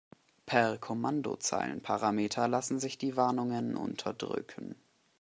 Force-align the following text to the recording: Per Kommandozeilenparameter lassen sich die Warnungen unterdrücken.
Per 0.47 0.79
Kommandozeilenparameter 0.79 2.47
lassen 2.47 2.79
sich 2.79 2.97
die 2.97 3.15
Warnungen 3.17 3.75
unterdrücken. 3.77 4.75